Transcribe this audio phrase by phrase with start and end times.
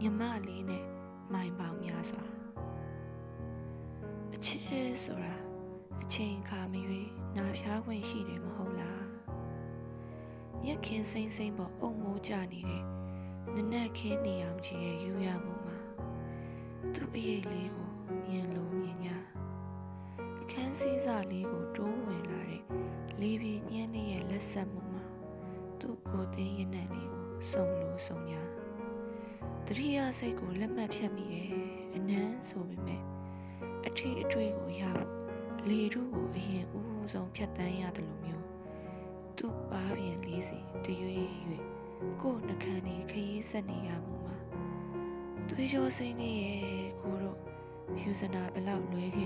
[0.00, 0.84] ညမလေးနဲ့
[1.32, 2.24] မိုင်ပေါင်များစွာ
[4.34, 5.34] အချစ်ဆိုတာ
[6.02, 9.04] အချိန်ခါမရွေးနာဖျားခွင့်ရှိတယ်မဟုတ်လား
[10.62, 12.82] မြက်ခင်စိမ့်စိမ့်ပေါ်အုံမိုးကြနေတဲ့
[13.54, 15.78] နနက်ခင်းနေအောင်ချီရဲ့ယူရမှုမှာ
[16.94, 17.90] သူ့အရေးလေးကို
[18.26, 19.18] မြင်လို့မြင်ညာ
[20.50, 22.62] ခန်းစည်းစာလေးကိုတိုးဝင်လာတဲ့
[23.20, 25.04] လေးပြင်းညင်းလေးရဲ့လက်ဆက်မှုမှာ
[25.80, 28.45] သူ့ကိုယ်သိရင်နဲ့လေးကိုစုံလို့စုံညာ
[29.68, 31.50] တတိယစိတ်ကိုလက်မှတ်ဖြတ်မိတယ်
[31.94, 33.02] အနမ်းဆိုပေမဲ့
[33.86, 35.10] အထီးအတွေ့ကိုရဖို့
[35.68, 38.46] လေထုကိုအရင်ဦးဦးဆုံးဖြတ်တန်းရတယ်လို့မျိုး
[39.38, 41.62] သူ့ပါပြင်လေးစီတရွေ့ရွေ့
[42.22, 44.36] ကိုယ်နှခမ်းလေးခရီးဆက်နေရမှုမှာ
[45.48, 47.38] တွေးကြောစိမ့်လေးရဲ့ကိုတော့
[48.00, 49.25] ယူဇနာဘလောက်လွဲခဲ